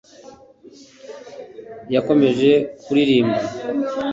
yakomeje 1.93 2.51
kuririmba 2.83 3.39